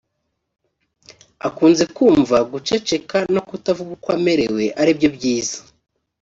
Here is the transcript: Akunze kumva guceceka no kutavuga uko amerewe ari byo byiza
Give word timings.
Akunze 1.47 1.83
kumva 1.95 2.37
guceceka 2.51 3.17
no 3.33 3.41
kutavuga 3.47 3.91
uko 3.97 4.09
amerewe 4.17 4.65
ari 4.81 4.91
byo 4.97 5.09
byiza 5.15 5.57